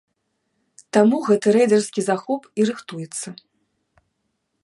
[0.95, 3.27] Таму гэты рэйдарскі захоп і рыхтуецца!